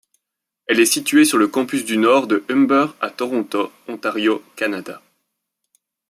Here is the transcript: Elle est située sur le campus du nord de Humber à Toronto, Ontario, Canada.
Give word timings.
Elle 0.65 0.79
est 0.79 0.87
située 0.87 1.25
sur 1.25 1.37
le 1.37 1.47
campus 1.47 1.85
du 1.85 1.95
nord 1.97 2.25
de 2.25 2.43
Humber 2.49 2.87
à 3.01 3.11
Toronto, 3.11 3.71
Ontario, 3.87 4.41
Canada. 4.55 4.99